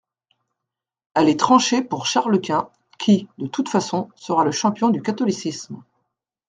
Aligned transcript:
Elle 1.13 1.29
est 1.29 1.39
tranchée 1.39 1.83
pour 1.83 2.07
Charles-Quint, 2.07 2.71
qui, 2.97 3.27
de 3.37 3.45
toutes 3.45 3.69
façons, 3.69 4.09
sera 4.15 4.43
le 4.43 4.49
champion 4.49 4.89
du 4.89 5.03
catholicisme. 5.03 5.83